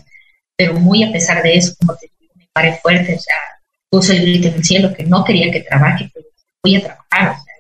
[0.58, 3.36] pero muy a pesar de eso, como te digo, me paré fuerte, o sea,
[3.90, 6.26] puse el grito en el cielo que no quería que trabaje, pero
[6.62, 7.51] voy a trabajar, o sea,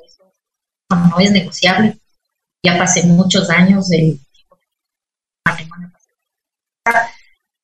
[0.95, 1.97] no es negociable.
[2.63, 4.19] Ya pasé muchos años del
[5.45, 5.91] matrimonio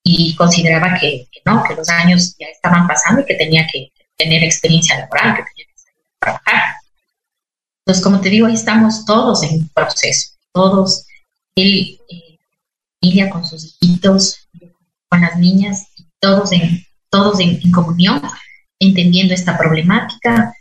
[0.10, 4.42] y consideraba que, no, que los años ya estaban pasando y que tenía que tener
[4.44, 6.76] experiencia laboral, que tenía que trabajar.
[7.86, 11.06] Entonces, como te digo, ahí estamos todos en proceso, todos,
[11.56, 14.48] él, eh, con sus hijitos,
[15.10, 15.88] con las niñas,
[16.20, 18.22] todos en, todos en, comunión,
[18.80, 20.54] entendiendo esta problemática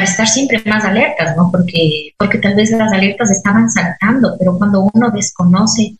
[0.00, 1.50] para, estar siempre más alertas, ¿no?
[1.50, 5.96] Porque, porque tal vez las alertas estaban saltando, pero cuando uno desconoce,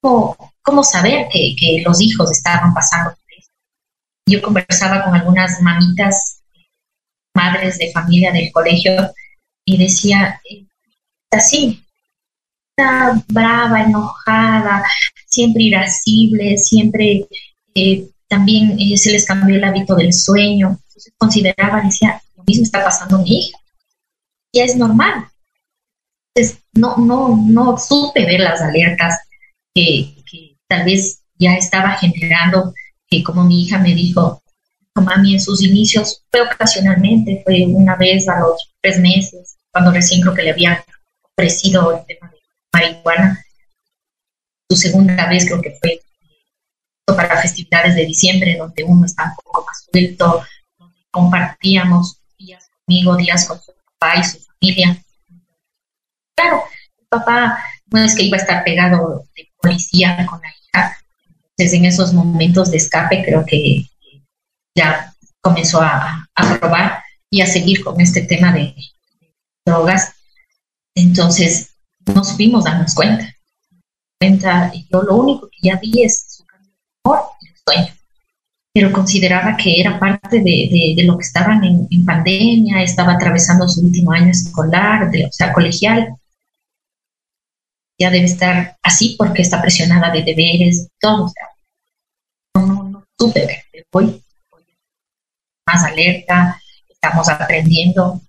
[0.00, 3.22] ¿cómo, cómo saber que, que los hijos estaban pasando por?
[4.26, 6.42] Yo conversaba con algunas mamitas
[7.34, 9.12] madres de familia del colegio
[9.64, 10.40] y decía,
[11.30, 11.82] así,
[12.70, 14.84] está brava, enojada,
[15.26, 17.26] siempre irascible, siempre
[17.74, 20.78] eh, también eh, se les cambió el hábito del sueño.
[20.88, 23.58] Entonces consideraba, decía, mismo está pasando mi hija.
[24.52, 25.28] Ya es normal.
[26.34, 29.18] Entonces, no, no, no supe ver las alertas
[29.74, 32.72] que, que tal vez ya estaba generando,
[33.08, 34.42] que como mi hija me dijo,
[35.00, 40.20] mami en sus inicios fue ocasionalmente, fue una vez a los tres meses, cuando recién
[40.20, 40.78] creo que le habían
[41.22, 42.38] ofrecido el tema de
[42.72, 43.44] marihuana.
[44.70, 46.00] Su segunda vez creo que fue
[47.06, 50.42] para festividades de diciembre, donde uno está un poco más suelto,
[50.78, 52.21] donde compartíamos
[52.86, 55.02] conmigo, días con su papá y su familia.
[56.36, 56.62] Claro,
[56.98, 60.96] el papá no es que iba a estar pegado de policía con la hija.
[61.56, 63.86] Entonces, en esos momentos de escape, creo que
[64.76, 66.26] ya comenzó a,
[66.60, 68.74] probar y a seguir con este tema de,
[69.66, 70.14] drogas.
[70.94, 71.76] Entonces,
[72.14, 73.34] nos fuimos darnos cuenta.
[74.18, 74.72] cuenta.
[74.90, 78.01] Yo lo único que ya vi es su cambio de amor y el sueño.
[78.74, 83.82] Pero consideraba que era parte de, de, lo que estaban en, pandemia, estaba atravesando su
[83.82, 86.16] último año escolar, de, o sea, colegial.
[87.98, 91.30] Ya debe estar así porque está presionada de deberes, todo.
[92.54, 94.64] O no, no, supe voy, voy
[95.66, 98.20] más alerta, estamos aprendiendo.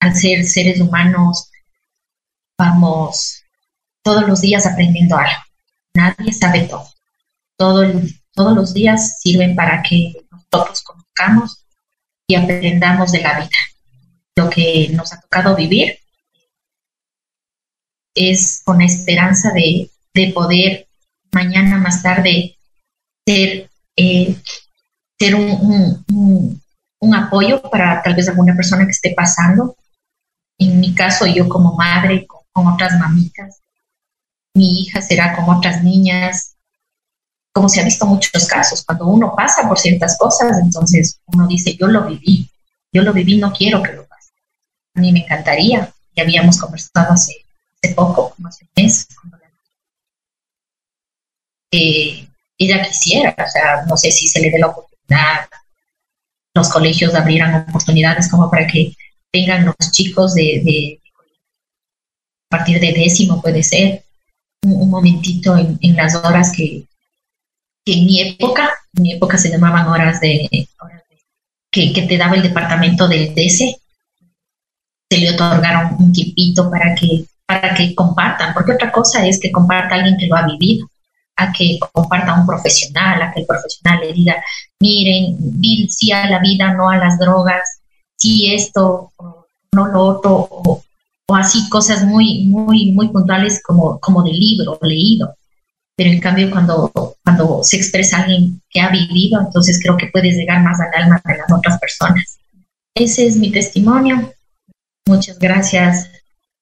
[0.00, 1.48] Al ser seres humanos,
[2.58, 3.42] vamos
[4.02, 5.42] todos los días aprendiendo algo.
[5.94, 6.88] Nadie sabe todo.
[7.56, 7.84] todo
[8.34, 11.64] todos los días sirven para que nosotros conozcamos
[12.26, 13.58] y aprendamos de la vida.
[14.36, 15.98] Lo que nos ha tocado vivir
[18.14, 20.88] es con esperanza de, de poder
[21.32, 22.56] mañana más tarde
[23.26, 24.36] ser, eh,
[25.18, 26.04] ser un,
[27.02, 29.76] un apoyo para tal vez alguna persona que esté pasando.
[30.56, 33.60] En mi caso, yo como madre, con, otras mamitas,
[34.54, 36.51] mi hija será con otras niñas,
[37.52, 41.76] como se ha visto muchos casos, cuando uno pasa por ciertas cosas, entonces uno dice,
[41.78, 42.50] yo lo viví,
[42.92, 44.30] yo lo viví, no quiero que lo pase.
[44.94, 47.34] A mí me encantaría, y habíamos conversado hace,
[47.82, 49.06] hace poco, como hace un mes,
[51.70, 54.92] eh, ella quisiera, o sea, no sé si se le dé la oportunidad
[56.54, 58.94] los colegios abrieran oportunidades como para que
[59.30, 61.00] tengan los chicos de,
[62.50, 64.04] a partir de décimo puede ser
[64.62, 66.84] un, momentito en, las horas que,
[67.84, 70.48] en mi época, en mi época se llamaban horas de,
[71.70, 73.76] que, te daba el departamento del DC,
[75.10, 79.50] se le otorgaron un tipito para que, para que compartan, porque otra cosa es que
[79.50, 80.86] comparta alguien que lo ha vivido
[81.36, 84.42] a que comparta un profesional, a que el profesional le diga,
[84.80, 87.80] miren, sí a la vida, no a las drogas,
[88.16, 89.12] sí esto,
[89.72, 90.82] no lo otro, o,
[91.34, 95.34] así cosas muy, muy, muy puntuales como, como de libro leído.
[96.02, 96.90] Pero en cambio, cuando,
[97.22, 101.22] cuando se expresa alguien que ha vivido, entonces creo que puedes llegar más al alma
[101.24, 102.40] de las otras personas.
[102.92, 104.34] Ese es mi testimonio.
[105.06, 106.10] Muchas gracias,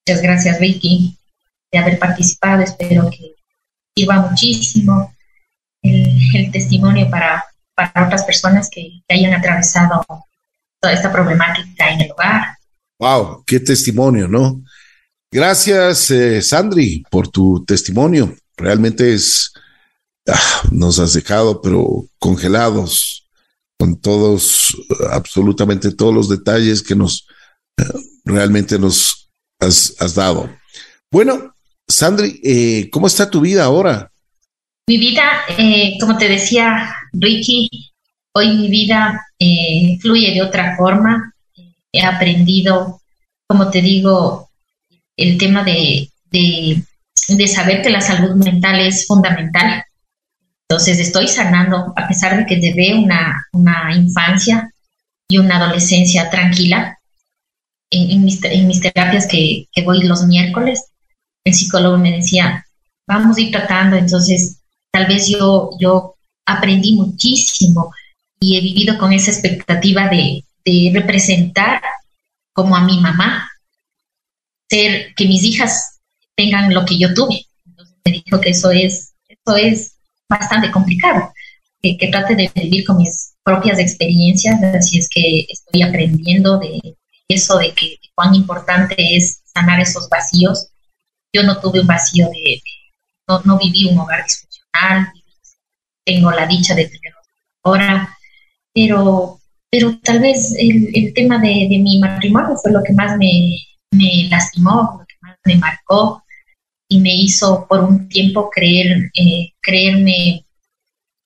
[0.05, 1.17] muchas gracias Vicky
[1.71, 2.61] de haber participado.
[2.61, 3.33] Espero que
[3.97, 5.11] sirva muchísimo
[5.81, 10.05] el, testimonio para, para, otras personas que, hayan atravesado
[10.79, 12.57] toda esta problemática en el hogar.
[12.99, 14.61] Wow, qué testimonio, ¿no?
[15.31, 18.35] Gracias, eh, Sandri, por tu testimonio.
[18.57, 19.53] Realmente es,
[20.27, 23.27] ah, nos has dejado, pero congelados
[23.81, 24.77] con todos,
[25.11, 27.25] absolutamente todos los detalles que nos
[27.77, 27.83] eh,
[28.25, 30.55] realmente nos has, has dado.
[31.11, 31.55] Bueno,
[31.87, 34.11] Sandri, eh, ¿cómo está tu vida ahora?
[34.87, 35.23] Mi vida,
[35.57, 37.91] eh, como te decía Ricky,
[38.33, 39.19] hoy mi vida
[39.99, 41.33] fluye de otra forma.
[41.91, 43.01] He aprendido,
[43.47, 44.49] como te digo,
[45.17, 46.83] el tema de, de,
[47.47, 49.83] saber que la salud mental es fundamental.
[50.67, 54.71] Entonces estoy sanando, a pesar de que llevé una, una infancia
[55.27, 56.97] y una adolescencia tranquila.
[57.89, 58.39] En, mis,
[58.79, 60.85] terapias que, que voy los miércoles,
[61.43, 62.65] el psicólogo me decía,
[63.05, 67.93] vamos a ir tratando, entonces tal vez yo, yo aprendí muchísimo
[68.39, 70.43] y he vivido con esa expectativa de,
[70.93, 71.81] representar
[72.53, 73.49] como a mi mamá,
[74.69, 75.90] ser que mis hijas
[76.35, 77.45] tengan lo que yo tuve.
[77.65, 79.95] Entonces me dijo que eso es, eso es
[80.29, 81.31] bastante complicado,
[81.81, 86.95] que, trate de vivir con mis propias experiencias, así es que estoy aprendiendo de
[87.27, 90.71] eso, de que cuán importante es sanar esos vacíos
[91.33, 92.61] yo no tuve un vacío de,
[93.27, 95.11] no, no, viví un hogar disfuncional,
[96.05, 97.19] tengo la dicha de tenerlo
[97.63, 98.17] ahora,
[98.73, 103.17] pero, pero tal vez el, el tema de, de, mi matrimonio fue lo que más
[103.17, 103.57] me,
[103.91, 106.20] me, lastimó, lo que más me marcó
[106.91, 110.45] y me hizo por un tiempo creer, eh, creerme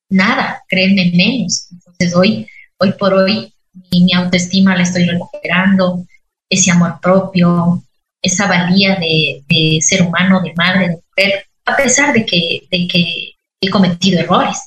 [0.10, 1.70] nada, creerme menos.
[1.72, 2.48] Entonces hoy,
[2.78, 3.52] hoy por hoy,
[3.92, 6.06] mi, autoestima la estoy recuperando,
[6.48, 7.84] ese amor propio,
[8.22, 13.32] esa valía de, ser humano, de madre, de mujer, a pesar de que, de que
[13.60, 14.60] he cometido errores.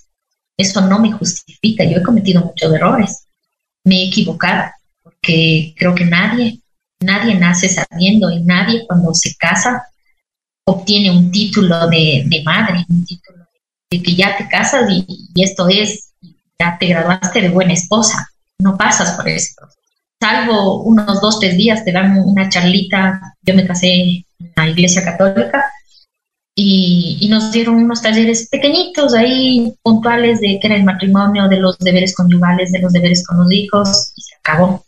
[0.57, 3.25] Eso no me justifica, yo he cometido muchos errores.
[3.85, 4.69] Me he equivocado,
[5.05, 6.59] porque creo que nadie,
[6.99, 9.85] nadie nace sabiendo y nadie cuando se casa
[10.71, 13.45] obtiene un título de, madre, un título
[13.91, 15.05] de que ya te casas y,
[15.35, 16.11] y esto es,
[16.59, 18.29] ya te graduaste de buena esposa.
[18.59, 19.55] no pasas por eso.
[20.21, 23.37] Salvo unos dos, tres días, te dan una charlita.
[23.43, 24.25] Yo me casé en
[24.57, 25.65] la iglesia católica
[26.61, 31.79] y, nos dieron unos talleres pequeñitos ahí, puntuales, de qué era el matrimonio, de los
[31.79, 34.85] deberes conyugales, de los deberes con los hijos, y se acabó.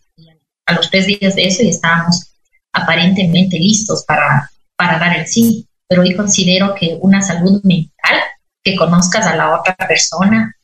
[0.67, 2.33] a los tres días de eso y estábamos
[2.73, 5.67] aparentemente listos para, para dar el sí.
[5.91, 8.15] Pero hoy considero que una salud mental,
[8.63, 10.55] que conozcas a la otra persona,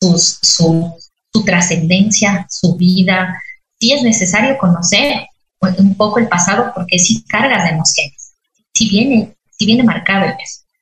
[0.00, 3.42] su, su trascendencia, su vida,
[3.78, 5.26] sí es necesario conocer
[5.60, 8.36] un poco el pasado porque sí cargas de emociones.
[8.72, 10.32] Si viene si viene marcado.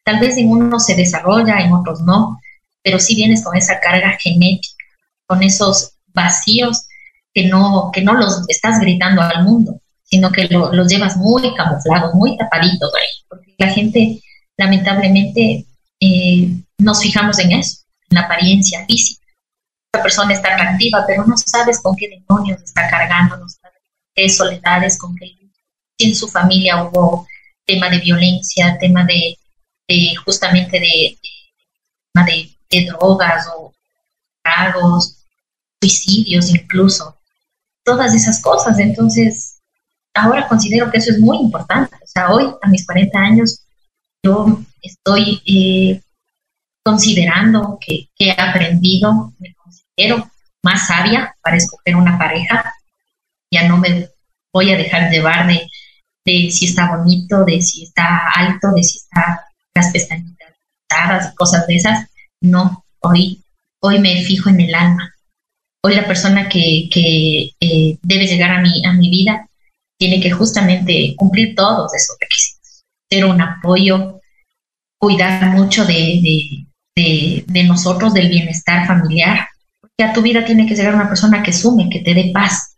[0.05, 2.39] Tal vez en unos se desarrolla, en otros no,
[2.83, 4.85] pero si vienes con esa carga genética,
[5.27, 6.87] con esos vacíos
[7.33, 12.15] que no, que no los estás gritando al mundo, sino que los llevas muy camuflados,
[12.15, 14.21] muy tapaditos ahí, porque la gente
[14.57, 15.67] lamentablemente
[16.01, 16.49] eh,
[16.79, 19.27] nos fijamos en eso, en la apariencia física.
[19.93, 23.47] Esa persona está atractiva, pero no sabes con qué demonios está cargando, no
[24.15, 25.37] qué soledades, con qué
[25.99, 27.27] en su familia hubo
[27.65, 29.37] tema de violencia, tema de,
[30.25, 31.19] justamente de,
[32.71, 33.73] de, drogas o
[34.43, 35.25] tragos,
[35.81, 37.19] suicidios incluso,
[37.85, 38.79] todas esas cosas.
[38.79, 39.56] Entonces,
[40.17, 41.95] ahora considero que eso es muy importante.
[41.97, 43.63] O sea, hoy, a mis 40 años,
[44.25, 46.01] yo estoy eh,
[46.83, 50.29] considerando que, he aprendido, me considero
[50.63, 52.73] más sabia para escoger una pareja.
[53.51, 54.09] Ya no me
[54.53, 55.69] voy a dejar llevar de,
[56.25, 59.45] de si está bonito, de si está alto, de si está
[59.75, 60.55] las pestañitas
[61.33, 62.09] y cosas de esas.
[62.41, 63.43] No, hoy,
[63.81, 65.15] hoy me fijo en el alma.
[65.83, 69.49] Hoy la persona que, que eh, debe llegar a mi, a mi vida
[69.99, 72.85] tiene que justamente cumplir todos esos requisitos.
[73.11, 74.21] Ser un apoyo,
[74.99, 79.49] cuidar mucho de, de, nosotros, del bienestar familiar.
[79.81, 82.77] Porque a tu vida tiene que llegar una persona que sume, que te dé paz,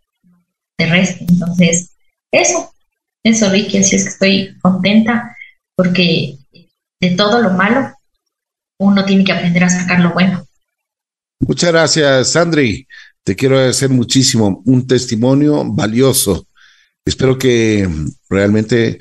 [0.77, 1.25] te reste.
[1.29, 1.91] Entonces,
[2.33, 2.73] eso,
[3.25, 5.37] eso, Ricky, así es que estoy contenta
[5.77, 6.37] porque
[7.01, 7.93] de todo lo malo
[8.81, 10.45] uno tiene que aprender a sacar lo bueno.
[11.41, 12.87] Muchas gracias, Sandri.
[13.25, 14.63] Te quiero agradecer muchísimo.
[14.65, 16.48] Un testimonio valioso.
[17.09, 17.89] Espero que
[18.29, 18.99] realmente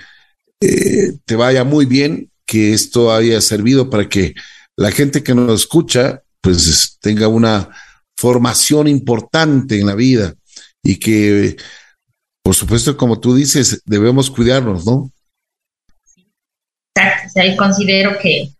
[0.62, 4.34] eh, te vaya muy bien, que esto haya servido para que
[4.76, 7.70] la gente que nos escucha pues tenga una
[8.16, 10.34] formación importante en la vida
[10.82, 11.58] y que
[12.48, 15.12] por supuesto, como tú dices, debemos cuidarnos, ¿no?
[16.96, 18.54] Exacto, o considero que,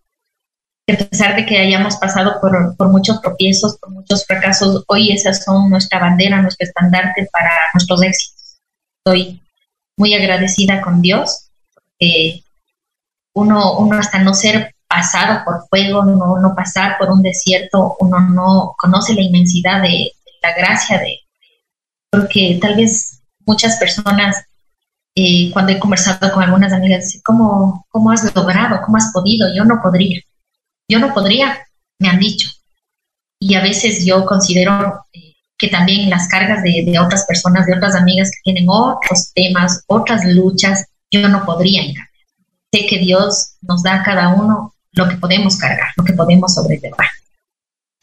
[0.92, 5.42] a pesar de que hayamos pasado por, por, muchos tropiezos, por muchos fracasos, hoy esas
[5.46, 8.47] son nuestra bandera, nuestro estandarte para nuestros éxitos.
[9.08, 9.42] Estoy
[9.96, 12.44] muy agradecida con Dios, porque
[13.34, 18.20] uno, uno hasta no ser pasado por fuego, no, no pasar por un desierto, uno
[18.20, 21.20] no conoce la inmensidad de, de la gracia de,
[22.10, 24.44] porque tal vez muchas personas,
[25.16, 28.82] eh, cuando he conversado con algunas amigas, ¿cómo, ¿cómo has logrado?
[28.86, 29.48] ¿Cómo has podido?
[29.56, 30.20] Yo no podría.
[30.90, 31.66] Yo no podría,
[31.98, 32.50] me han dicho.
[33.40, 35.27] Y a veces yo considero eh,
[35.58, 40.24] que también las cargas de, otras personas, de otras amigas que tienen otros temas, otras
[40.26, 41.82] luchas, yo no podría
[42.74, 46.54] Sé que Dios nos da a cada uno lo que podemos cargar, lo que podemos
[46.54, 47.08] sobrellevar.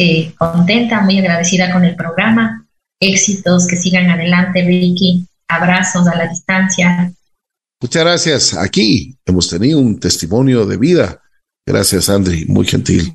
[0.00, 2.66] Eh, contenta, muy agradecida con el programa.
[2.98, 7.12] Éxitos, que sigan adelante, Ricky abrazos a la distancia.
[7.80, 8.54] Muchas gracias.
[8.54, 11.20] Aquí hemos tenido un testimonio de vida.
[11.66, 13.14] Gracias, Andri, muy gentil.